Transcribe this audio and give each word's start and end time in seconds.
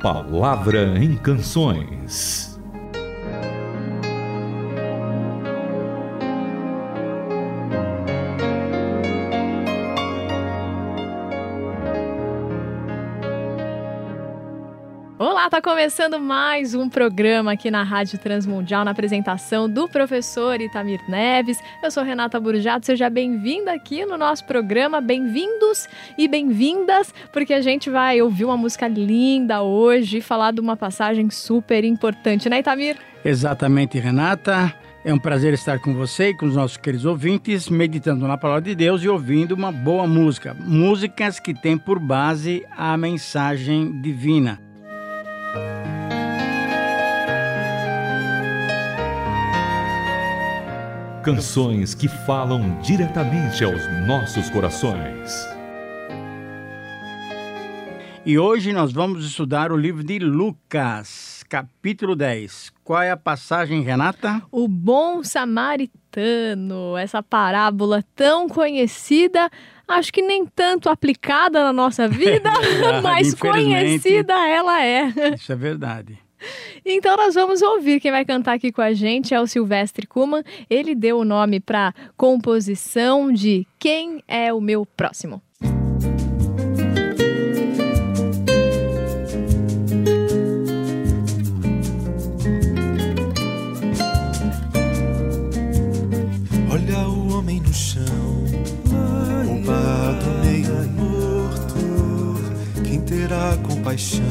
Palavra 0.00 0.98
em 0.98 1.14
Canções. 1.14 2.49
Começando 15.62 16.18
mais 16.18 16.74
um 16.74 16.88
programa 16.88 17.52
aqui 17.52 17.70
na 17.70 17.82
Rádio 17.82 18.18
Transmundial, 18.18 18.82
na 18.82 18.92
apresentação 18.92 19.68
do 19.68 19.86
professor 19.88 20.58
Itamir 20.58 21.00
Neves. 21.06 21.58
Eu 21.82 21.90
sou 21.90 22.02
Renata 22.02 22.40
Burjato, 22.40 22.86
seja 22.86 23.10
bem-vinda 23.10 23.72
aqui 23.72 24.06
no 24.06 24.16
nosso 24.16 24.46
programa. 24.46 25.02
Bem-vindos 25.02 25.86
e 26.16 26.26
bem-vindas, 26.26 27.12
porque 27.30 27.52
a 27.52 27.60
gente 27.60 27.90
vai 27.90 28.22
ouvir 28.22 28.46
uma 28.46 28.56
música 28.56 28.88
linda 28.88 29.60
hoje 29.60 30.18
e 30.18 30.22
falar 30.22 30.52
de 30.52 30.60
uma 30.60 30.76
passagem 30.76 31.28
super 31.28 31.84
importante, 31.84 32.48
né, 32.48 32.60
Itamir? 32.60 32.96
Exatamente, 33.22 33.98
Renata. 33.98 34.74
É 35.04 35.12
um 35.12 35.18
prazer 35.18 35.52
estar 35.52 35.78
com 35.78 35.92
você 35.92 36.30
e 36.30 36.34
com 36.34 36.46
os 36.46 36.54
nossos 36.54 36.78
queridos 36.78 37.04
ouvintes, 37.04 37.68
meditando 37.68 38.26
na 38.26 38.38
palavra 38.38 38.62
de 38.62 38.74
Deus 38.74 39.02
e 39.02 39.08
ouvindo 39.08 39.52
uma 39.52 39.70
boa 39.70 40.06
música. 40.06 40.54
Músicas 40.54 41.38
que 41.38 41.52
têm 41.52 41.76
por 41.76 41.98
base 41.98 42.64
a 42.76 42.96
mensagem 42.96 44.00
divina. 44.00 44.69
Canções 51.22 51.94
que 51.94 52.08
falam 52.08 52.80
diretamente 52.80 53.62
aos 53.62 53.86
nossos 54.06 54.48
corações. 54.48 55.46
E 58.24 58.38
hoje 58.38 58.72
nós 58.72 58.92
vamos 58.92 59.24
estudar 59.24 59.72
o 59.72 59.76
livro 59.76 60.02
de 60.02 60.18
Lucas, 60.18 61.44
capítulo 61.48 62.14
10. 62.14 62.72
Qual 62.84 63.02
é 63.02 63.10
a 63.10 63.16
passagem, 63.16 63.82
Renata? 63.82 64.42
O 64.50 64.68
bom 64.68 65.22
samaritano, 65.22 66.96
essa 66.96 67.22
parábola 67.22 68.04
tão 68.14 68.48
conhecida, 68.48 69.50
acho 69.90 70.12
que 70.12 70.22
nem 70.22 70.46
tanto 70.46 70.88
aplicada 70.88 71.62
na 71.62 71.72
nossa 71.72 72.08
vida, 72.08 72.50
mas 73.02 73.34
conhecida 73.34 74.34
ela 74.48 74.82
é. 74.84 75.12
Isso 75.34 75.52
é 75.52 75.56
verdade. 75.56 76.18
Então 76.84 77.16
nós 77.16 77.34
vamos 77.34 77.60
ouvir 77.60 78.00
quem 78.00 78.10
vai 78.10 78.24
cantar 78.24 78.54
aqui 78.54 78.72
com 78.72 78.80
a 78.80 78.94
gente 78.94 79.34
é 79.34 79.40
o 79.40 79.46
Silvestre 79.46 80.06
Kuman. 80.06 80.42
Ele 80.68 80.94
deu 80.94 81.18
o 81.18 81.24
nome 81.24 81.60
para 81.60 81.94
composição 82.16 83.30
de 83.30 83.66
Quem 83.78 84.22
é 84.26 84.52
o 84.52 84.60
meu 84.60 84.86
próximo. 84.86 85.42
Compaixão 103.90 104.22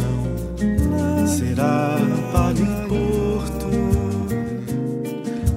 será 1.28 1.98
para 2.32 2.54
o 2.54 2.88
porto. 2.88 3.68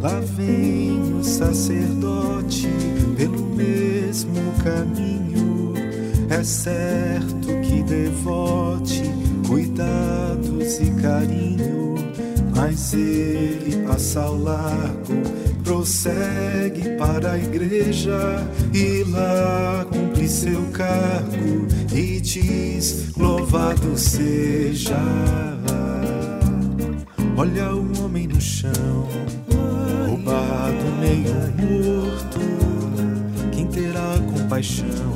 Lá 0.00 0.18
vem 0.36 1.14
o 1.20 1.22
sacerdote 1.22 2.68
pelo 3.16 3.46
mesmo 3.54 4.34
caminho. 4.64 5.74
É 6.28 6.42
certo 6.42 7.46
que 7.62 7.82
devote 7.84 9.02
cuidados 9.46 10.80
e 10.80 10.90
carinho, 11.00 11.81
mas 12.72 12.94
ele 12.94 13.86
passa 13.86 14.20
ao 14.22 14.38
largo 14.38 15.12
prossegue 15.62 16.96
para 16.96 17.32
a 17.32 17.38
igreja 17.38 18.46
e 18.72 19.04
lá 19.10 19.86
cumpre 19.92 20.26
seu 20.26 20.62
cargo 20.72 21.66
e 21.94 22.18
diz: 22.20 23.12
Louvado 23.16 23.96
seja. 23.96 24.96
Olha 27.36 27.74
o 27.74 28.04
homem 28.04 28.26
no 28.26 28.40
chão, 28.40 29.08
roubado, 30.06 30.84
meio 30.98 31.34
morto. 31.58 32.40
Quem 33.52 33.66
terá 33.66 34.18
compaixão 34.34 35.11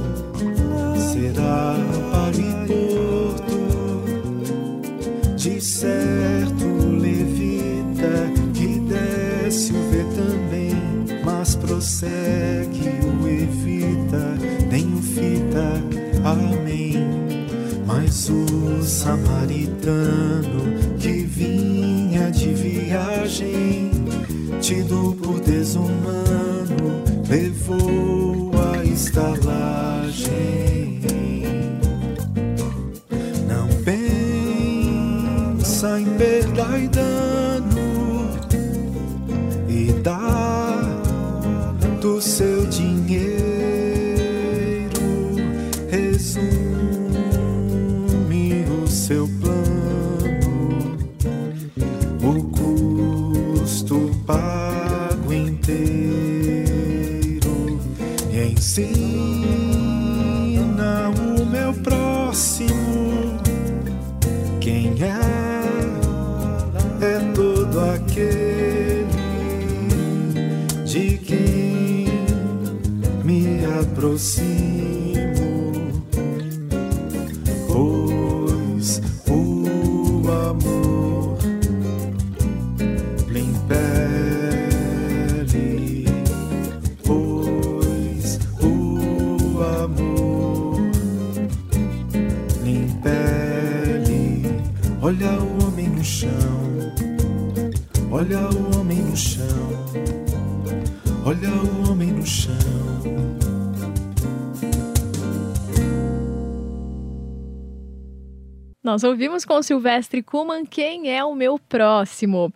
que 20.99 21.23
vinha 21.23 22.31
de 22.31 22.53
viagem, 22.55 23.91
tido 24.61 25.17
por 25.23 25.39
desumano, 25.41 27.05
levou 27.29 28.51
a 28.59 28.85
estalagem. 28.85 29.26
Nós 108.86 109.03
ouvimos 109.03 109.44
com 109.44 109.60
Silvestre 109.65 110.22
Kuman 110.22 110.65
quem 110.65 111.12
é 111.12 111.24
o 111.24 111.34
meu 111.34 111.59
próximo. 111.59 112.53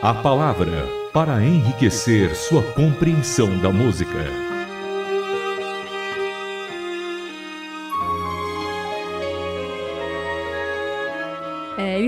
A 0.00 0.14
palavra 0.14 0.88
para 1.12 1.44
enriquecer 1.44 2.34
sua 2.34 2.62
compreensão 2.72 3.58
da 3.58 3.70
música. 3.70 4.47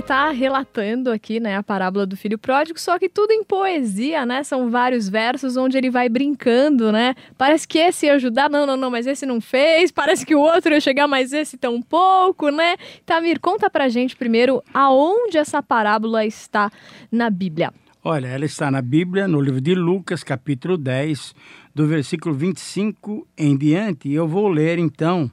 Ele 0.00 0.02
está 0.02 0.30
relatando 0.30 1.10
aqui, 1.10 1.38
né, 1.38 1.56
a 1.56 1.62
parábola 1.62 2.06
do 2.06 2.16
filho 2.16 2.38
pródigo, 2.38 2.80
só 2.80 2.98
que 2.98 3.08
tudo 3.08 3.32
em 3.32 3.44
poesia, 3.44 4.24
né? 4.24 4.42
São 4.42 4.70
vários 4.70 5.08
versos 5.08 5.58
onde 5.58 5.76
ele 5.76 5.90
vai 5.90 6.08
brincando, 6.08 6.90
né? 6.90 7.14
Parece 7.36 7.68
que 7.68 7.78
esse 7.78 8.06
ia 8.06 8.14
ajudar, 8.14 8.48
não, 8.48 8.64
não, 8.64 8.78
não, 8.78 8.90
mas 8.90 9.06
esse 9.06 9.26
não 9.26 9.40
fez. 9.40 9.90
Parece 9.90 10.24
que 10.24 10.34
o 10.34 10.40
outro 10.40 10.72
ia 10.72 10.80
chegar, 10.80 11.06
mas 11.06 11.34
esse 11.34 11.58
tão 11.58 11.82
pouco, 11.82 12.48
né? 12.48 12.76
Tamir, 13.04 13.38
conta 13.40 13.68
pra 13.68 13.90
gente 13.90 14.16
primeiro 14.16 14.62
aonde 14.72 15.36
essa 15.36 15.62
parábola 15.62 16.24
está 16.24 16.72
na 17.12 17.28
Bíblia. 17.28 17.70
Olha, 18.02 18.28
ela 18.28 18.46
está 18.46 18.70
na 18.70 18.80
Bíblia, 18.80 19.28
no 19.28 19.38
livro 19.38 19.60
de 19.60 19.74
Lucas, 19.74 20.24
capítulo 20.24 20.78
10, 20.78 21.34
do 21.74 21.86
versículo 21.86 22.34
25 22.34 23.28
em 23.36 23.54
diante. 23.54 24.10
Eu 24.10 24.26
vou 24.26 24.48
ler 24.48 24.78
então 24.78 25.30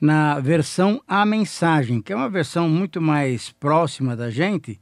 na 0.00 0.38
versão 0.40 1.00
A 1.06 1.24
Mensagem, 1.24 2.00
que 2.00 2.12
é 2.12 2.16
uma 2.16 2.28
versão 2.28 2.68
muito 2.68 3.00
mais 3.00 3.50
próxima 3.50 4.16
da 4.16 4.30
gente. 4.30 4.80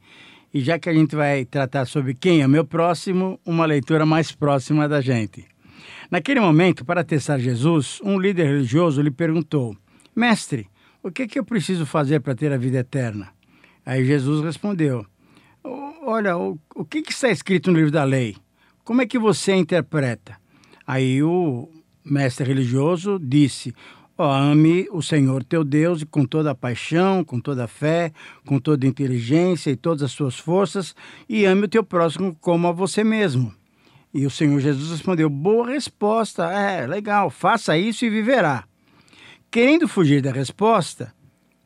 E 0.53 0.61
já 0.61 0.79
que 0.79 0.89
a 0.89 0.93
gente 0.93 1.15
vai 1.15 1.45
tratar 1.45 1.85
sobre 1.85 2.13
quem 2.13 2.41
é 2.41 2.47
meu 2.47 2.65
próximo, 2.65 3.39
uma 3.45 3.65
leitura 3.65 4.05
mais 4.05 4.31
próxima 4.31 4.87
da 4.87 5.01
gente. 5.01 5.45
Naquele 6.09 6.39
momento, 6.39 6.85
para 6.85 7.03
testar 7.03 7.37
Jesus, 7.39 7.99
um 8.03 8.17
líder 8.19 8.45
religioso 8.47 9.01
lhe 9.01 9.11
perguntou: 9.11 9.75
Mestre, 10.15 10.67
o 11.03 11.11
que, 11.11 11.23
é 11.23 11.27
que 11.27 11.39
eu 11.39 11.43
preciso 11.43 11.85
fazer 11.85 12.19
para 12.21 12.35
ter 12.35 12.51
a 12.53 12.57
vida 12.57 12.79
eterna? 12.79 13.29
Aí 13.85 14.05
Jesus 14.05 14.43
respondeu: 14.43 15.05
Olha, 15.63 16.37
o, 16.37 16.59
o 16.73 16.85
que, 16.85 17.01
que 17.01 17.11
está 17.11 17.29
escrito 17.29 17.71
no 17.71 17.77
livro 17.77 17.91
da 17.91 18.03
lei? 18.03 18.35
Como 18.83 19.01
é 19.01 19.05
que 19.05 19.17
você 19.17 19.53
interpreta? 19.53 20.37
Aí 20.85 21.21
o 21.23 21.69
mestre 22.03 22.47
religioso 22.47 23.19
disse: 23.19 23.73
oh, 24.17 24.23
ame 24.23 24.87
o 24.91 25.01
Senhor 25.01 25.43
teu 25.43 25.63
Deus 25.63 26.03
com 26.03 26.25
toda 26.25 26.51
a 26.51 26.55
paixão, 26.55 27.23
com 27.23 27.39
toda 27.39 27.65
a 27.65 27.67
fé, 27.67 28.11
com 28.45 28.59
toda 28.59 28.85
a 28.85 28.89
inteligência 28.89 29.71
e 29.71 29.75
todas 29.75 30.03
as 30.03 30.11
suas 30.11 30.37
forças, 30.37 30.95
e 31.27 31.45
ame 31.45 31.65
o 31.65 31.69
teu 31.69 31.83
próximo 31.83 32.35
como 32.39 32.67
a 32.67 32.71
você 32.71 33.03
mesmo. 33.03 33.53
E 34.13 34.25
o 34.25 34.29
Senhor 34.29 34.59
Jesus 34.59 34.91
respondeu: 34.91 35.29
Boa 35.29 35.67
resposta, 35.67 36.45
é 36.51 36.87
legal, 36.87 37.29
faça 37.29 37.77
isso 37.77 38.05
e 38.05 38.09
viverá. 38.09 38.63
Querendo 39.51 39.87
fugir 39.87 40.21
da 40.21 40.31
resposta, 40.31 41.13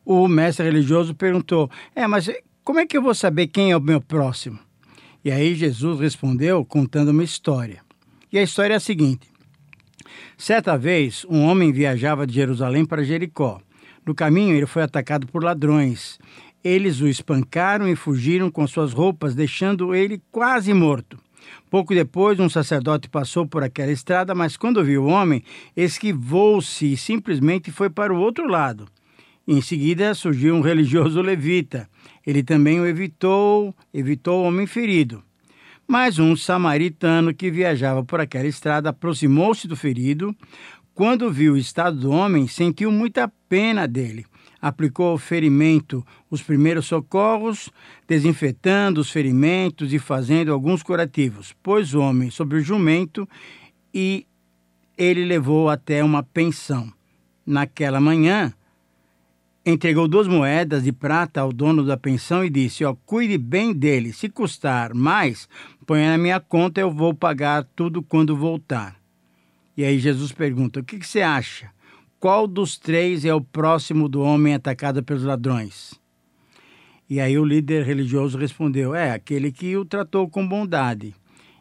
o 0.04 0.26
mestre 0.26 0.64
religioso 0.64 1.14
perguntou: 1.14 1.70
É, 1.94 2.06
mas 2.06 2.28
como 2.64 2.80
é 2.80 2.86
que 2.86 2.96
eu 2.96 3.02
vou 3.02 3.14
saber 3.14 3.46
quem 3.46 3.70
é 3.70 3.76
o 3.76 3.80
meu 3.80 4.00
próximo? 4.00 4.58
E 5.24 5.30
aí 5.30 5.54
Jesus 5.54 6.00
respondeu 6.00 6.64
contando 6.64 7.10
uma 7.10 7.22
história. 7.22 7.82
E 8.32 8.38
a 8.38 8.42
história 8.42 8.74
é 8.74 8.76
a 8.76 8.80
seguinte: 8.80 9.29
Certa 10.36 10.76
vez, 10.76 11.26
um 11.28 11.44
homem 11.44 11.72
viajava 11.72 12.26
de 12.26 12.34
Jerusalém 12.34 12.84
para 12.84 13.04
Jericó. 13.04 13.60
No 14.06 14.14
caminho, 14.14 14.54
ele 14.56 14.66
foi 14.66 14.82
atacado 14.82 15.26
por 15.26 15.42
ladrões. 15.42 16.18
Eles 16.62 17.00
o 17.00 17.08
espancaram 17.08 17.88
e 17.88 17.96
fugiram 17.96 18.50
com 18.50 18.66
suas 18.66 18.92
roupas, 18.92 19.34
deixando 19.34 19.94
ele 19.94 20.20
quase 20.30 20.74
morto. 20.74 21.18
Pouco 21.70 21.94
depois, 21.94 22.38
um 22.40 22.48
sacerdote 22.48 23.08
passou 23.08 23.46
por 23.46 23.62
aquela 23.62 23.92
estrada, 23.92 24.34
mas 24.34 24.56
quando 24.56 24.84
viu 24.84 25.04
o 25.04 25.08
homem, 25.08 25.42
esquivou-se 25.76 26.92
e 26.92 26.96
simplesmente 26.96 27.70
foi 27.70 27.88
para 27.88 28.12
o 28.12 28.18
outro 28.18 28.46
lado. 28.46 28.86
Em 29.46 29.60
seguida, 29.60 30.14
surgiu 30.14 30.54
um 30.54 30.60
religioso 30.60 31.20
levita. 31.20 31.88
Ele 32.26 32.42
também 32.42 32.80
o 32.80 32.86
evitou, 32.86 33.74
evitou 33.92 34.42
o 34.42 34.46
homem 34.46 34.66
ferido. 34.66 35.22
Mas 35.90 36.20
um 36.20 36.36
samaritano 36.36 37.34
que 37.34 37.50
viajava 37.50 38.04
por 38.04 38.20
aquela 38.20 38.46
estrada 38.46 38.90
aproximou-se 38.90 39.66
do 39.66 39.74
ferido. 39.74 40.32
Quando 40.94 41.32
viu 41.32 41.54
o 41.54 41.58
estado 41.58 41.98
do 41.98 42.12
homem, 42.12 42.46
sentiu 42.46 42.92
muita 42.92 43.26
pena 43.48 43.88
dele 43.88 44.24
aplicou 44.62 45.08
ao 45.08 45.18
ferimento 45.18 46.06
os 46.30 46.42
primeiros 46.42 46.86
socorros, 46.86 47.70
desinfetando 48.06 49.00
os 49.00 49.10
ferimentos 49.10 49.92
e 49.92 49.98
fazendo 49.98 50.52
alguns 50.52 50.82
curativos. 50.82 51.54
Pôs 51.62 51.94
o 51.94 52.00
homem 52.00 52.30
sobre 52.30 52.58
o 52.58 52.60
jumento 52.60 53.28
e 53.92 54.26
ele 54.96 55.24
levou 55.24 55.70
até 55.70 56.04
uma 56.04 56.22
pensão. 56.22 56.92
Naquela 57.44 58.00
manhã, 58.00 58.52
entregou 59.64 60.08
duas 60.08 60.26
moedas 60.26 60.84
de 60.84 60.92
prata 60.92 61.40
ao 61.40 61.52
dono 61.52 61.84
da 61.84 61.96
pensão 61.96 62.44
e 62.44 62.50
disse: 62.50 62.84
ó, 62.84 62.94
cuide 63.06 63.36
bem 63.38 63.72
dele. 63.72 64.12
Se 64.12 64.28
custar 64.28 64.94
mais, 64.94 65.48
ponha 65.86 66.10
na 66.10 66.18
minha 66.18 66.40
conta, 66.40 66.80
eu 66.80 66.90
vou 66.90 67.14
pagar 67.14 67.64
tudo 67.76 68.02
quando 68.02 68.36
voltar. 68.36 68.96
E 69.76 69.84
aí 69.84 69.98
Jesus 69.98 70.32
pergunta: 70.32 70.80
o 70.80 70.84
que, 70.84 70.98
que 70.98 71.06
você 71.06 71.22
acha? 71.22 71.70
Qual 72.18 72.46
dos 72.46 72.76
três 72.78 73.24
é 73.24 73.34
o 73.34 73.40
próximo 73.40 74.08
do 74.08 74.20
homem 74.20 74.54
atacado 74.54 75.02
pelos 75.02 75.22
ladrões? 75.22 75.98
E 77.08 77.18
aí 77.18 77.38
o 77.38 77.44
líder 77.44 77.84
religioso 77.84 78.38
respondeu: 78.38 78.94
é 78.94 79.12
aquele 79.12 79.50
que 79.50 79.76
o 79.76 79.84
tratou 79.84 80.28
com 80.28 80.46
bondade. 80.46 81.14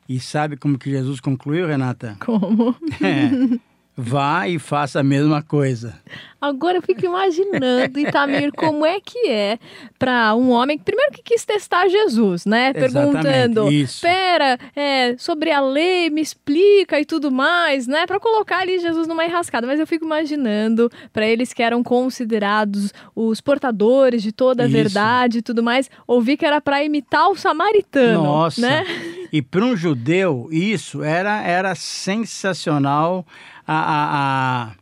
E 0.08 0.20
sabe 0.20 0.58
como 0.58 0.78
que 0.78 0.90
Jesus 0.90 1.20
concluiu, 1.20 1.68
Renata? 1.68 2.18
Como? 2.26 2.76
É, 3.02 3.60
vá 4.00 4.48
e 4.48 4.58
faça 4.58 5.02
a 5.02 5.04
mesma 5.04 5.42
coisa. 5.42 6.00
Agora 6.42 6.78
eu 6.78 6.82
fico 6.82 7.04
imaginando, 7.04 8.00
Itamir, 8.00 8.54
como 8.56 8.86
é 8.86 9.02
que 9.02 9.28
é 9.28 9.60
para 9.98 10.34
um 10.36 10.52
homem, 10.52 10.78
primeiro 10.78 11.12
que 11.12 11.22
quis 11.22 11.44
testar 11.44 11.90
Jesus, 11.90 12.46
né? 12.46 12.72
Perguntando, 12.72 13.70
espera, 13.70 14.58
é, 14.74 15.18
sobre 15.18 15.52
a 15.52 15.60
lei, 15.60 16.10
me 16.10 16.22
explica 16.22 16.98
e 16.98 17.04
tudo 17.04 17.30
mais, 17.30 17.88
né? 17.88 18.08
Para 18.08 18.22
colocar 18.22 18.60
ali 18.60 18.80
Jesus 18.80 19.06
numa 19.06 19.26
enrascada. 19.26 19.68
Mas 19.68 19.82
eu 19.82 19.88
fico 19.88 20.06
imaginando, 20.06 20.90
para 21.12 21.28
eles 21.28 21.52
que 21.52 21.62
eram 21.62 21.84
considerados 21.84 22.94
os 23.14 23.42
portadores 23.42 24.24
de 24.24 24.32
toda 24.32 24.64
a 24.64 24.66
Isso. 24.66 24.74
verdade 24.74 25.40
e 25.40 25.42
tudo 25.42 25.62
mais, 25.62 25.90
ouvir 26.08 26.38
que 26.38 26.46
era 26.46 26.62
para 26.62 26.82
imitar 26.82 27.28
o 27.28 27.36
samaritano. 27.36 28.24
Nossa! 28.24 28.62
Né? 28.62 28.86
E 29.32 29.42
para 29.42 29.64
um 29.64 29.76
judeu, 29.76 30.48
isso 30.52 31.04
era, 31.04 31.42
era 31.44 31.76
sensacional. 31.76 33.26
A, 33.70 33.74
a, 33.74 34.76
a 34.76 34.79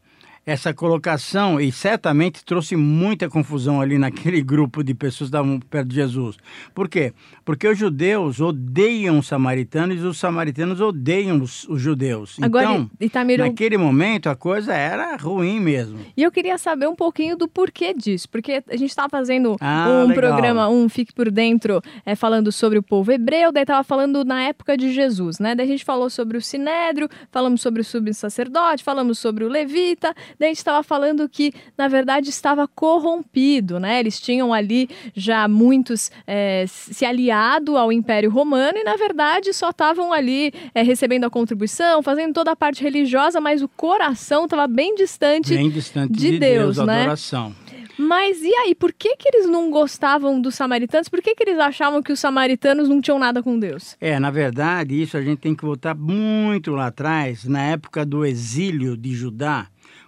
essa 0.47 0.73
colocação 0.73 1.59
e 1.59 1.73
certamente 1.73 2.45
trouxe 2.45 2.77
muita 2.77 3.27
confusão 3.27 3.81
ali 3.81 3.97
naquele 3.99 4.41
grupo 4.41 4.81
de 4.81 4.93
pessoas 4.93 5.29
que 5.29 5.35
estavam 5.35 5.59
perto 5.59 5.89
de 5.89 5.95
Jesus. 5.95 6.37
Por 6.73 6.87
quê? 6.87 7.13
Porque 7.43 7.67
os 7.67 7.77
judeus 7.77 8.39
odeiam 8.39 9.19
os 9.19 9.27
samaritanos 9.27 9.97
e 9.97 10.05
os 10.05 10.17
samaritanos 10.17 10.79
odeiam 10.79 11.41
os, 11.41 11.65
os 11.65 11.81
judeus. 11.81 12.37
Agora, 12.41 12.65
então, 12.65 12.89
Itamiro... 12.97 13.43
naquele 13.43 13.77
momento 13.77 14.29
a 14.29 14.35
coisa 14.37 14.73
era 14.73 15.17
ruim 15.17 15.59
mesmo. 15.59 15.99
E 16.15 16.23
eu 16.23 16.31
queria 16.31 16.57
saber 16.57 16.87
um 16.87 16.95
pouquinho 16.95 17.35
do 17.35 17.49
porquê 17.49 17.93
disso, 17.93 18.29
porque 18.29 18.63
a 18.69 18.77
gente 18.77 18.89
estava 18.89 19.09
fazendo 19.09 19.57
ah, 19.59 19.87
um 19.89 20.07
legal. 20.07 20.15
programa, 20.15 20.69
um 20.69 20.87
Fique 20.87 21.13
por 21.13 21.29
Dentro, 21.29 21.81
é, 22.05 22.15
falando 22.15 22.53
sobre 22.53 22.79
o 22.79 22.83
povo 22.83 23.11
hebreu, 23.11 23.51
daí 23.51 23.63
estava 23.63 23.83
falando 23.83 24.23
na 24.23 24.43
época 24.43 24.77
de 24.77 24.93
Jesus, 24.93 25.39
né? 25.39 25.53
Daí 25.55 25.65
a 25.65 25.69
gente 25.69 25.83
falou 25.83 26.09
sobre 26.09 26.37
o 26.37 26.41
Sinédrio, 26.41 27.09
falamos 27.29 27.59
sobre 27.61 27.81
o 27.81 27.83
subsacerdote, 27.83 28.81
falamos 28.81 29.19
sobre 29.19 29.43
o 29.43 29.49
levita, 29.49 30.15
Daí 30.39 30.47
a 30.47 30.49
gente 30.49 30.57
estava 30.57 30.83
falando 30.83 31.27
que, 31.27 31.53
na 31.77 31.87
verdade, 31.87 32.29
estava 32.29 32.67
corrompido, 32.67 33.79
né? 33.79 33.99
Eles 33.99 34.19
tinham 34.19 34.53
ali 34.53 34.89
já 35.15 35.47
muitos 35.47 36.11
é, 36.25 36.65
se 36.67 37.05
aliado 37.05 37.77
ao 37.77 37.91
Império 37.91 38.29
Romano 38.29 38.77
e, 38.77 38.83
na 38.83 38.95
verdade, 38.95 39.53
só 39.53 39.69
estavam 39.69 40.13
ali 40.13 40.53
é, 40.73 40.81
recebendo 40.81 41.25
a 41.25 41.29
contribuição, 41.29 42.03
fazendo 42.03 42.33
toda 42.33 42.51
a 42.51 42.55
parte 42.55 42.83
religiosa, 42.83 43.41
mas 43.41 43.61
o 43.61 43.67
coração 43.67 44.45
estava 44.45 44.67
bem 44.67 44.95
distante, 44.95 45.55
bem 45.55 45.69
distante 45.69 46.13
de, 46.13 46.31
de 46.31 46.39
Deus, 46.39 46.75
Deus, 46.75 46.87
né? 46.87 47.01
Adoração. 47.01 47.55
Mas 47.97 48.43
e 48.43 48.53
aí, 48.53 48.75
por 48.75 48.93
que, 48.93 49.15
que 49.15 49.27
eles 49.27 49.49
não 49.49 49.71
gostavam 49.71 50.39
dos 50.39 50.53
samaritanos? 50.53 51.09
Por 51.09 51.19
que, 51.19 51.33
que 51.33 51.43
eles 51.43 51.57
achavam 51.57 52.03
que 52.03 52.11
os 52.11 52.19
samaritanos 52.19 52.87
não 52.87 53.01
tinham 53.01 53.17
nada 53.17 53.41
com 53.41 53.57
Deus? 53.57 53.97
É, 53.99 54.19
na 54.19 54.29
verdade, 54.29 55.01
isso 55.01 55.17
a 55.17 55.21
gente 55.21 55.39
tem 55.39 55.55
que 55.55 55.65
voltar 55.65 55.95
muito 55.95 56.71
lá 56.71 56.87
atrás, 56.87 57.45
na 57.45 57.63
época 57.63 58.05
do 58.05 58.23
exílio 58.23 58.95
de 58.95 59.15
Judá. 59.15 59.67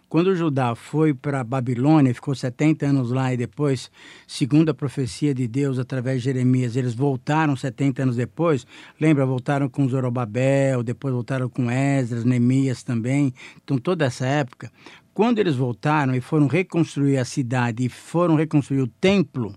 Quando 0.09 0.35
Judá 0.35 0.73
foi 0.73 1.13
para 1.13 1.43
Babilônia, 1.43 2.11
ficou 2.15 2.33
70 2.33 2.87
anos 2.87 3.11
lá 3.11 3.31
e 3.31 3.37
depois, 3.37 3.91
segundo 4.25 4.69
a 4.69 4.73
profecia 4.73 5.35
de 5.35 5.47
Deus 5.47 5.77
através 5.77 6.17
de 6.17 6.25
Jeremias, 6.25 6.75
eles 6.75 6.95
voltaram 6.95 7.55
70 7.55 8.01
anos 8.01 8.15
depois. 8.15 8.65
Lembra, 8.99 9.23
voltaram 9.23 9.69
com 9.69 9.87
Zorobabel, 9.87 10.81
depois 10.81 11.13
voltaram 11.13 11.47
com 11.47 11.69
Esdras, 11.69 12.25
Neemias 12.25 12.81
também. 12.81 13.31
Então, 13.63 13.77
toda 13.77 14.05
essa 14.05 14.25
época. 14.25 14.71
Quando 15.13 15.37
eles 15.37 15.55
voltaram 15.55 16.15
e 16.15 16.21
foram 16.21 16.47
reconstruir 16.47 17.17
a 17.17 17.25
cidade 17.25 17.85
e 17.85 17.89
foram 17.89 18.33
reconstruir 18.33 18.81
o 18.81 18.87
templo, 18.87 19.53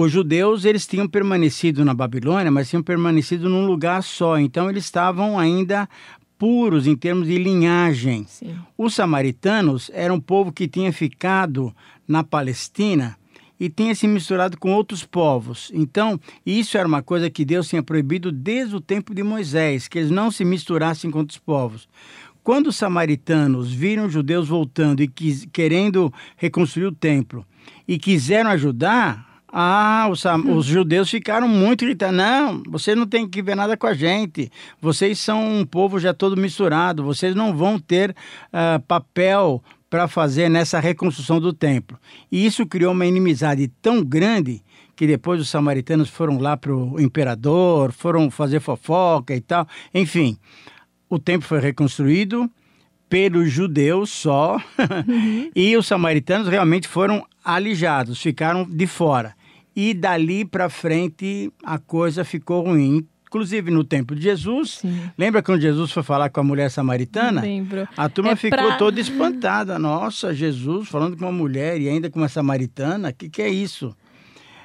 os 0.00 0.12
judeus 0.12 0.64
eles 0.64 0.86
tinham 0.86 1.08
permanecido 1.08 1.84
na 1.84 1.92
Babilônia, 1.92 2.52
mas 2.52 2.70
tinham 2.70 2.84
permanecido 2.84 3.48
num 3.48 3.66
lugar 3.66 4.00
só. 4.04 4.38
Então 4.38 4.70
eles 4.70 4.84
estavam 4.84 5.36
ainda 5.36 5.88
puros 6.38 6.86
em 6.86 6.96
termos 6.96 7.26
de 7.26 7.36
linhagem. 7.36 8.24
Sim. 8.28 8.56
Os 8.76 8.94
samaritanos 8.94 9.90
eram 9.92 10.14
um 10.14 10.20
povo 10.20 10.52
que 10.52 10.68
tinha 10.68 10.92
ficado 10.92 11.74
na 12.06 12.22
Palestina 12.22 13.18
e 13.60 13.68
tinha 13.68 13.94
se 13.94 14.06
misturado 14.06 14.56
com 14.56 14.72
outros 14.72 15.04
povos. 15.04 15.70
Então, 15.74 16.18
isso 16.46 16.78
era 16.78 16.86
uma 16.86 17.02
coisa 17.02 17.28
que 17.28 17.44
Deus 17.44 17.68
tinha 17.68 17.82
proibido 17.82 18.30
desde 18.30 18.76
o 18.76 18.80
tempo 18.80 19.12
de 19.12 19.22
Moisés, 19.22 19.88
que 19.88 19.98
eles 19.98 20.10
não 20.10 20.30
se 20.30 20.44
misturassem 20.44 21.10
com 21.10 21.18
outros 21.18 21.38
povos. 21.38 21.88
Quando 22.44 22.68
os 22.68 22.76
samaritanos 22.76 23.72
viram 23.72 24.06
os 24.06 24.12
judeus 24.12 24.48
voltando 24.48 25.02
e 25.02 25.08
quis, 25.08 25.46
querendo 25.52 26.12
reconstruir 26.36 26.86
o 26.86 26.92
templo 26.92 27.44
e 27.86 27.98
quiseram 27.98 28.48
ajudar, 28.50 29.27
ah, 29.50 30.08
os, 30.10 30.24
os, 30.24 30.66
judeus 30.66 31.10
ficaram 31.10 31.48
muito 31.48 31.84
gritando: 31.84 32.16
não, 32.16 32.62
você 32.66 32.94
não 32.94 33.06
tem 33.06 33.26
que 33.26 33.42
ver 33.42 33.54
nada 33.54 33.76
com 33.76 33.86
a 33.86 33.94
gente. 33.94 34.50
Vocês 34.80 35.18
são 35.18 35.60
um 35.60 35.64
povo 35.64 35.98
já 35.98 36.12
todo 36.12 36.36
misturado. 36.36 37.02
Vocês 37.02 37.34
não 37.34 37.56
vão 37.56 37.78
ter 37.78 38.10
uh, 38.10 38.80
papel 38.86 39.62
para 39.88 40.06
fazer 40.06 40.50
nessa 40.50 40.78
reconstrução 40.78 41.40
do 41.40 41.52
templo. 41.52 41.98
E 42.30 42.44
isso 42.44 42.66
criou 42.66 42.92
uma 42.92 43.06
inimizade 43.06 43.68
tão 43.80 44.04
grande 44.04 44.62
que 44.94 45.06
depois 45.06 45.40
os 45.40 45.48
samaritanos 45.48 46.10
foram 46.10 46.38
lá 46.38 46.56
para 46.56 46.74
o 46.74 47.00
imperador, 47.00 47.92
foram 47.92 48.30
fazer 48.30 48.60
fofoca 48.60 49.34
e 49.34 49.40
tal. 49.40 49.66
Enfim, 49.94 50.36
o 51.08 51.18
templo 51.18 51.48
foi 51.48 51.60
reconstruído 51.60 52.50
pelos 53.08 53.50
judeus 53.50 54.10
só, 54.10 54.60
e 55.56 55.74
os 55.76 55.86
samaritanos 55.86 56.48
realmente 56.48 56.86
foram 56.86 57.24
alijados, 57.42 58.20
ficaram 58.20 58.64
de 58.68 58.86
fora. 58.86 59.37
E 59.80 59.94
dali 59.94 60.44
para 60.44 60.68
frente 60.68 61.52
a 61.64 61.78
coisa 61.78 62.24
ficou 62.24 62.64
ruim. 62.64 63.06
Inclusive 63.28 63.70
no 63.70 63.84
tempo 63.84 64.14
de 64.14 64.22
Jesus, 64.22 64.78
Sim. 64.80 65.02
lembra 65.16 65.42
quando 65.42 65.60
Jesus 65.60 65.92
foi 65.92 66.02
falar 66.02 66.30
com 66.30 66.40
a 66.40 66.42
mulher 66.42 66.68
samaritana? 66.70 67.42
Lembro. 67.42 67.86
A 67.96 68.08
turma 68.08 68.30
É 68.32 68.36
ficou 68.36 68.58
pra- 68.58 68.76
toda 68.76 68.98
espantada. 69.00 69.78
Nossa, 69.78 70.34
Jesus 70.34 70.88
falando 70.88 71.16
com 71.16 71.26
uma 71.26 71.30
mulher 71.32 71.78
e 71.80 71.88
ainda 71.88 72.10
com 72.10 72.18
uma 72.18 72.28
samaritana, 72.28 73.10
o 73.10 73.14
que, 73.14 73.28
que 73.28 73.42
é 73.42 73.48
isso? 73.50 73.94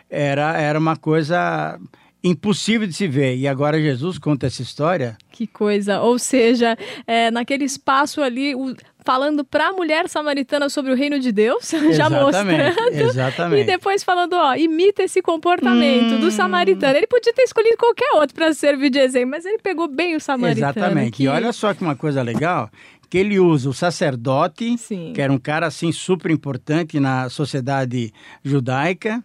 Era, 0.09 0.57
era 0.57 0.79
uma 0.79 0.95
coisa 0.95 1.77
impossível 2.23 2.87
de 2.87 2.93
se 2.93 3.05
ver. 3.05 3.35
E 3.35 3.47
agora 3.49 3.81
Jesus 3.81 4.17
conta 4.17 4.47
essa 4.47 4.61
história. 4.61 5.17
Que 5.29 5.45
coisa. 5.45 5.99
Ou 6.01 6.17
seja, 6.17 6.77
é, 7.05 7.29
naquele 7.29 7.65
espaço 7.65 8.21
ali, 8.21 8.55
o- 8.55 8.73
falando 9.05 9.43
para 9.43 9.67
a 9.69 9.71
mulher 9.73 10.07
samaritana 10.09 10.69
sobre 10.69 10.91
o 10.91 10.95
reino 10.95 11.19
de 11.19 11.31
Deus, 11.31 11.69
já 11.93 12.09
mostrando. 12.09 12.51
exatamente. 12.93 13.61
E 13.61 13.65
depois 13.65 14.03
falando, 14.03 14.33
ó, 14.33 14.55
imita 14.55 15.03
esse 15.03 15.21
comportamento 15.21 16.15
Hum. 16.15 16.19
do 16.19 16.31
samaritano. 16.31 16.97
Ele 16.97 17.07
podia 17.07 17.33
ter 17.33 17.43
escolhido 17.43 17.77
qualquer 17.77 18.11
outro 18.15 18.35
para 18.35 18.53
servir 18.53 18.89
de 18.89 18.99
exemplo, 18.99 19.31
mas 19.31 19.45
ele 19.45 19.57
pegou 19.59 19.87
bem 19.87 20.15
o 20.15 20.19
samaritano. 20.19 20.71
Exatamente. 20.71 21.11
que- 21.11 21.23
E 21.23 21.27
olha 21.27 21.51
só 21.51 21.73
que 21.73 21.81
uma 21.81 21.95
coisa 21.95 22.21
legal, 22.21 22.69
que 23.09 23.17
ele 23.17 23.39
usa 23.39 23.69
o 23.69 23.73
sacerdote, 23.73 24.77
Sim. 24.77 25.11
que 25.13 25.21
era 25.21 25.31
um 25.31 25.37
cara 25.37 25.67
assim 25.67 25.91
super 25.91 26.31
importante 26.31 26.99
na 26.99 27.29
sociedade 27.29 28.11
judaica, 28.43 29.23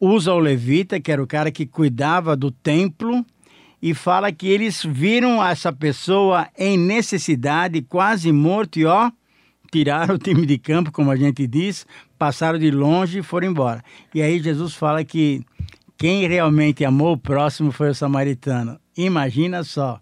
usa 0.00 0.32
o 0.32 0.38
levita, 0.38 1.00
que 1.00 1.10
era 1.10 1.22
o 1.22 1.26
cara 1.26 1.50
que 1.50 1.64
cuidava 1.66 2.36
do 2.36 2.50
templo, 2.50 3.24
e 3.84 3.92
fala 3.92 4.32
que 4.32 4.48
eles 4.48 4.82
viram 4.82 5.44
essa 5.44 5.70
pessoa 5.70 6.48
em 6.56 6.78
necessidade, 6.78 7.82
quase 7.82 8.32
morto, 8.32 8.78
e 8.78 8.86
ó, 8.86 9.10
tiraram 9.70 10.14
o 10.14 10.18
time 10.18 10.46
de 10.46 10.56
campo, 10.56 10.90
como 10.90 11.10
a 11.10 11.16
gente 11.16 11.46
diz, 11.46 11.86
passaram 12.18 12.58
de 12.58 12.70
longe 12.70 13.18
e 13.18 13.22
foram 13.22 13.48
embora. 13.48 13.84
E 14.14 14.22
aí 14.22 14.38
Jesus 14.38 14.72
fala 14.74 15.04
que 15.04 15.44
quem 15.98 16.26
realmente 16.26 16.82
amou 16.82 17.12
o 17.12 17.18
próximo 17.18 17.70
foi 17.70 17.90
o 17.90 17.94
samaritano. 17.94 18.80
Imagina 18.96 19.62
só. 19.62 20.00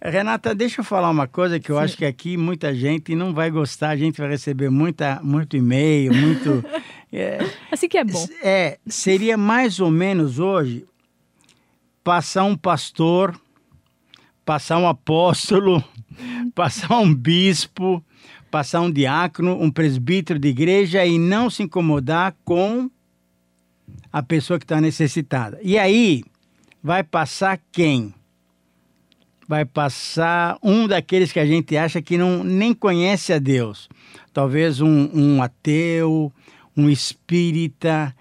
Renata, 0.00 0.54
deixa 0.54 0.80
eu 0.80 0.84
falar 0.84 1.10
uma 1.10 1.26
coisa 1.26 1.58
que 1.58 1.70
eu 1.72 1.80
acho 1.80 1.96
que 1.96 2.04
aqui 2.04 2.36
muita 2.36 2.72
gente 2.72 3.16
não 3.16 3.34
vai 3.34 3.50
gostar, 3.50 3.88
a 3.88 3.96
gente 3.96 4.20
vai 4.20 4.30
receber 4.30 4.70
muita, 4.70 5.18
muito 5.24 5.56
e-mail, 5.56 6.14
muito. 6.14 6.64
é, 7.12 7.44
Assim 7.68 7.88
que 7.88 7.98
é 7.98 8.04
bom. 8.04 8.28
é, 8.44 8.78
seria 8.86 9.36
mais 9.36 9.80
ou 9.80 9.90
menos 9.90 10.38
hoje 10.38 10.86
passar 12.04 12.44
um 12.44 12.56
pastor, 12.56 13.38
passar 14.44 14.78
um 14.78 14.88
apóstolo, 14.88 15.82
passar 16.54 16.98
um 16.98 17.14
bispo, 17.14 18.04
passar 18.50 18.80
um 18.80 18.90
diácono, 18.90 19.60
um 19.60 19.70
presbítero 19.70 20.38
de 20.38 20.48
igreja 20.48 21.04
e 21.06 21.18
não 21.18 21.48
se 21.48 21.62
incomodar 21.62 22.34
com 22.44 22.90
a 24.12 24.22
pessoa 24.22 24.58
que 24.58 24.64
está 24.64 24.80
necessitada. 24.80 25.58
E 25.62 25.78
aí 25.78 26.22
vai 26.82 27.02
passar 27.02 27.58
quem? 27.70 28.14
Vai 29.48 29.64
passar 29.64 30.58
um 30.62 30.86
daqueles 30.86 31.32
que 31.32 31.40
a 31.40 31.46
gente 31.46 31.76
acha 31.76 32.00
que 32.02 32.18
não 32.18 32.44
nem 32.44 32.74
conhece 32.74 33.32
a 33.32 33.38
Deus. 33.38 33.88
Talvez 34.32 34.80
um, 34.80 35.10
um 35.12 35.42
ateu, 35.42 36.32
um 36.76 36.88
espírita, 36.88 38.14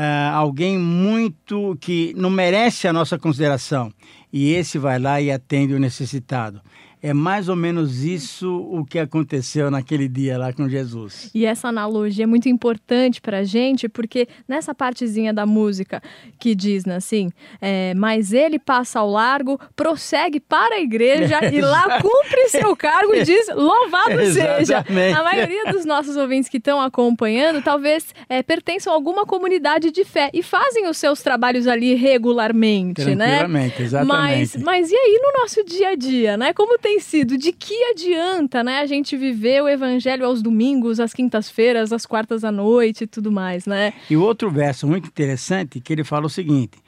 ah, 0.00 0.30
alguém 0.32 0.78
muito 0.78 1.76
que 1.80 2.14
não 2.16 2.30
merece 2.30 2.86
a 2.86 2.92
nossa 2.92 3.18
consideração. 3.18 3.92
E 4.32 4.52
esse 4.52 4.78
vai 4.78 4.96
lá 4.96 5.20
e 5.20 5.28
atende 5.28 5.74
o 5.74 5.80
necessitado. 5.80 6.60
É 7.02 7.12
mais 7.12 7.48
ou 7.48 7.56
menos 7.56 8.02
isso 8.02 8.56
o 8.70 8.84
que 8.84 8.98
aconteceu 8.98 9.70
naquele 9.70 10.08
dia 10.08 10.36
lá 10.38 10.52
com 10.52 10.68
Jesus. 10.68 11.30
E 11.34 11.44
essa 11.44 11.68
analogia 11.68 12.24
é 12.24 12.26
muito 12.26 12.48
importante 12.48 13.20
pra 13.20 13.44
gente, 13.44 13.88
porque 13.88 14.26
nessa 14.46 14.74
partezinha 14.74 15.32
da 15.32 15.46
música 15.46 16.02
que 16.38 16.54
diz, 16.54 16.84
né, 16.84 16.96
assim, 16.96 17.30
é, 17.60 17.94
mas 17.94 18.32
ele 18.32 18.58
passa 18.58 19.00
ao 19.00 19.10
largo, 19.10 19.60
prossegue 19.76 20.40
para 20.40 20.76
a 20.76 20.80
igreja 20.80 21.38
e 21.52 21.60
lá 21.60 22.00
cumpre 22.00 22.48
seu 22.48 22.74
cargo 22.76 23.14
e 23.14 23.24
diz, 23.24 23.48
louvado 23.54 24.24
seja. 24.32 24.84
A 25.16 25.22
maioria 25.22 25.72
dos 25.72 25.84
nossos 25.84 26.16
ouvintes 26.16 26.48
que 26.48 26.58
estão 26.58 26.80
acompanhando, 26.80 27.62
talvez 27.62 28.14
é, 28.28 28.42
pertençam 28.42 28.92
a 28.92 28.96
alguma 28.96 29.24
comunidade 29.24 29.90
de 29.90 30.04
fé 30.04 30.30
e 30.32 30.42
fazem 30.42 30.88
os 30.88 30.96
seus 30.96 31.22
trabalhos 31.22 31.66
ali 31.66 31.94
regularmente, 31.94 33.14
né? 33.14 33.42
Exatamente. 33.78 34.06
Mas, 34.06 34.56
mas 34.56 34.90
e 34.90 34.96
aí 34.96 35.20
no 35.22 35.40
nosso 35.40 35.64
dia 35.64 35.90
a 35.90 35.94
dia, 35.94 36.36
né? 36.36 36.52
Como 36.52 36.78
tem 36.78 36.87
sido? 36.98 37.36
De 37.36 37.52
que 37.52 37.74
adianta, 37.90 38.64
né? 38.64 38.78
A 38.78 38.86
gente 38.86 39.16
viver 39.16 39.62
o 39.62 39.68
evangelho 39.68 40.24
aos 40.24 40.40
domingos, 40.40 40.98
às 41.00 41.12
quintas-feiras, 41.12 41.92
às 41.92 42.06
quartas 42.06 42.44
à 42.44 42.52
noite 42.52 43.04
e 43.04 43.06
tudo 43.06 43.32
mais, 43.32 43.66
né? 43.66 43.92
E 44.08 44.16
outro 44.16 44.50
verso 44.50 44.86
muito 44.86 45.08
interessante 45.08 45.80
que 45.80 45.92
ele 45.92 46.04
fala 46.04 46.26
o 46.26 46.30
seguinte: 46.30 46.78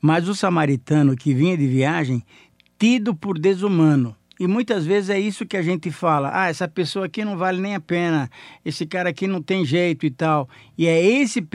Mas 0.00 0.28
o 0.28 0.34
samaritano 0.34 1.16
que 1.16 1.34
vinha 1.34 1.56
de 1.56 1.66
viagem, 1.66 2.22
tido 2.78 3.14
por 3.14 3.38
desumano. 3.38 4.16
E 4.40 4.46
muitas 4.46 4.86
vezes 4.86 5.10
é 5.10 5.20
isso 5.20 5.44
que 5.44 5.56
a 5.56 5.60
gente 5.62 5.90
fala: 5.90 6.30
ah, 6.32 6.48
essa 6.48 6.66
pessoa 6.66 7.04
aqui 7.04 7.22
não 7.22 7.36
vale 7.36 7.60
nem 7.60 7.74
a 7.74 7.80
pena, 7.80 8.30
esse 8.64 8.86
cara 8.86 9.10
aqui 9.10 9.26
não 9.26 9.42
tem 9.42 9.66
jeito 9.66 10.06
e 10.06 10.10
tal. 10.10 10.48
E 10.78 10.86
é, 10.86 10.98
esse, 10.98 11.46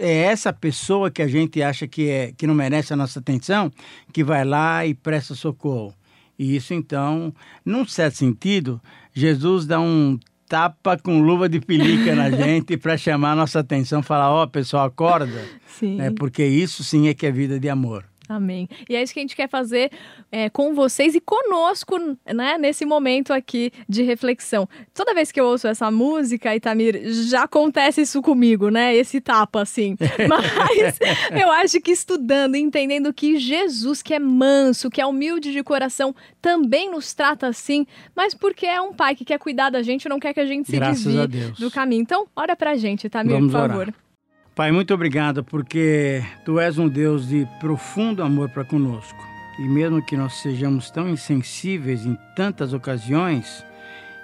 é 0.00 0.22
essa 0.22 0.52
pessoa 0.52 1.08
que 1.08 1.22
a 1.22 1.28
gente 1.28 1.62
acha 1.62 1.86
que, 1.86 2.08
é, 2.08 2.32
que 2.36 2.44
não 2.44 2.54
merece 2.54 2.92
a 2.92 2.96
nossa 2.96 3.20
atenção 3.20 3.70
que 4.12 4.24
vai 4.24 4.44
lá 4.44 4.84
e 4.84 4.92
presta 4.92 5.36
socorro. 5.36 5.94
E 6.42 6.56
isso, 6.56 6.74
então, 6.74 7.32
num 7.64 7.86
certo 7.86 8.16
sentido, 8.16 8.80
Jesus 9.14 9.64
dá 9.64 9.80
um 9.80 10.18
tapa 10.48 10.98
com 10.98 11.20
luva 11.20 11.48
de 11.48 11.60
pelica 11.60 12.16
na 12.16 12.28
gente 12.34 12.76
para 12.76 12.96
chamar 12.96 13.30
a 13.30 13.36
nossa 13.36 13.60
atenção, 13.60 14.02
falar, 14.02 14.28
ó, 14.28 14.44
pessoal, 14.44 14.86
acorda, 14.86 15.46
Sim. 15.68 15.98
né? 15.98 16.10
porque 16.10 16.44
isso 16.44 16.82
sim 16.82 17.06
é 17.06 17.14
que 17.14 17.26
é 17.26 17.30
vida 17.30 17.60
de 17.60 17.68
amor. 17.68 18.04
Amém. 18.34 18.68
E 18.88 18.96
é 18.96 19.02
isso 19.02 19.12
que 19.12 19.20
a 19.20 19.22
gente 19.22 19.36
quer 19.36 19.48
fazer 19.48 19.90
é, 20.30 20.48
com 20.48 20.74
vocês 20.74 21.14
e 21.14 21.20
conosco, 21.20 21.98
né, 22.32 22.56
nesse 22.58 22.86
momento 22.86 23.32
aqui 23.32 23.70
de 23.88 24.02
reflexão. 24.02 24.66
Toda 24.94 25.12
vez 25.12 25.30
que 25.30 25.38
eu 25.38 25.44
ouço 25.44 25.68
essa 25.68 25.90
música, 25.90 26.56
Itamir, 26.56 27.02
já 27.28 27.42
acontece 27.42 28.00
isso 28.00 28.22
comigo, 28.22 28.70
né? 28.70 28.94
Esse 28.96 29.20
tapa, 29.20 29.60
assim. 29.60 29.96
Mas 30.28 30.98
eu 31.38 31.50
acho 31.50 31.80
que 31.80 31.90
estudando, 31.90 32.56
entendendo 32.56 33.12
que 33.12 33.38
Jesus, 33.38 34.00
que 34.00 34.14
é 34.14 34.18
manso, 34.18 34.88
que 34.88 35.00
é 35.00 35.06
humilde 35.06 35.52
de 35.52 35.62
coração, 35.62 36.14
também 36.40 36.90
nos 36.90 37.12
trata 37.12 37.46
assim, 37.46 37.86
mas 38.16 38.34
porque 38.34 38.66
é 38.66 38.80
um 38.80 38.92
pai 38.92 39.14
que 39.14 39.24
quer 39.24 39.38
cuidar 39.38 39.70
da 39.70 39.82
gente, 39.82 40.08
não 40.08 40.18
quer 40.18 40.32
que 40.32 40.40
a 40.40 40.46
gente 40.46 40.66
se 40.66 40.76
Graças 40.76 41.04
desvie 41.04 41.52
do 41.58 41.70
caminho. 41.70 42.02
Então, 42.02 42.26
ora 42.34 42.56
pra 42.56 42.74
gente, 42.76 43.06
Itamir, 43.06 43.34
Vamos 43.34 43.52
por 43.52 43.60
orar. 43.60 43.94
Pai, 44.54 44.70
muito 44.70 44.92
obrigado, 44.92 45.42
porque 45.42 46.22
Tu 46.44 46.60
és 46.60 46.76
um 46.76 46.86
Deus 46.86 47.26
de 47.26 47.48
profundo 47.58 48.22
amor 48.22 48.50
para 48.50 48.62
conosco. 48.62 49.18
E 49.58 49.62
mesmo 49.62 50.04
que 50.04 50.14
nós 50.14 50.34
sejamos 50.42 50.90
tão 50.90 51.08
insensíveis 51.08 52.04
em 52.04 52.18
tantas 52.36 52.74
ocasiões, 52.74 53.64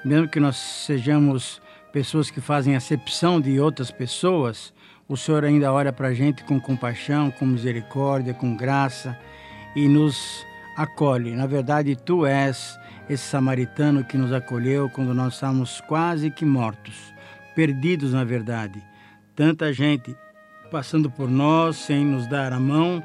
mesmo 0.05 0.29
que 0.29 0.39
nós 0.39 0.59
sejamos 0.59 1.63
pessoas 1.95 2.31
que 2.31 2.43
fazem 2.43 2.77
acepção 2.77 3.41
de 3.41 3.59
outras 3.59 3.91
pessoas, 3.91 4.75
o 5.09 5.17
Senhor 5.17 5.47
ainda 5.47 5.73
olha 5.73 5.95
para 5.95 6.09
a 6.09 6.15
gente 6.15 6.45
com 6.45 6.61
compaixão, 6.61 7.31
com 7.31 7.47
misericórdia, 7.47 8.35
com 8.35 8.55
graça 8.55 9.19
e 9.75 9.89
nos 9.89 10.45
acolhe. 10.77 11.35
Na 11.35 11.47
verdade, 11.47 11.97
Tu 11.97 12.27
és 12.27 12.79
esse 13.09 13.25
samaritano 13.25 14.05
que 14.05 14.19
nos 14.19 14.35
acolheu 14.35 14.91
quando 14.91 15.15
nós 15.15 15.33
estávamos 15.33 15.81
quase 15.81 16.31
que 16.31 16.45
mortos, 16.45 17.15
perdidos 17.55 18.13
na 18.13 18.25
verdade 18.25 18.87
tanta 19.39 19.73
gente 19.73 20.17
passando 20.69 21.09
por 21.09 21.31
nós 21.31 21.77
sem 21.77 22.05
nos 22.05 22.27
dar 22.27 22.53
a 22.53 22.59
mão. 22.59 23.01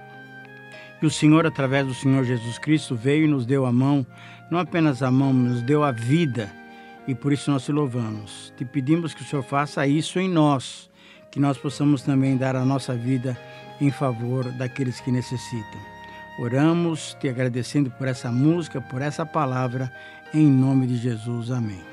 E 1.00 1.06
o 1.06 1.12
Senhor, 1.12 1.46
através 1.46 1.86
do 1.86 1.94
Senhor 1.94 2.24
Jesus 2.24 2.58
Cristo, 2.58 2.96
veio 2.96 3.26
e 3.26 3.28
nos 3.28 3.46
deu 3.46 3.68
a 3.68 3.72
mão, 3.72 4.04
não 4.50 4.58
apenas 4.58 5.04
a 5.04 5.12
mão, 5.12 5.32
nos 5.32 5.62
deu 5.62 5.84
a 5.84 5.92
vida. 5.92 6.52
E 7.08 7.14
por 7.14 7.32
isso 7.32 7.52
nós 7.52 7.64
te 7.64 7.72
louvamos. 7.72 8.52
Te 8.58 8.66
pedimos 8.66 9.14
que 9.14 9.22
o 9.22 9.26
Senhor 9.26 9.44
faça 9.44 9.86
isso 9.86 10.20
em 10.20 10.28
nós, 10.28 10.90
que 11.30 11.40
nós 11.40 11.56
possamos 11.56 12.02
também 12.02 12.36
dar 12.36 12.56
a 12.56 12.66
nossa 12.66 12.96
vida 12.96 13.38
em 13.80 13.92
favor 13.92 14.46
daqueles 14.54 15.00
que 15.00 15.12
necessitam. 15.12 15.80
Oramos 16.40 17.16
te 17.20 17.30
agradecendo 17.30 17.92
por 17.92 18.08
essa 18.08 18.32
música, 18.32 18.82
por 18.82 19.04
essa 19.04 19.24
palavra, 19.24 19.94
em 20.34 20.48
nome 20.48 20.88
de 20.88 20.98
Jesus. 20.98 21.52
Amém. 21.52 21.93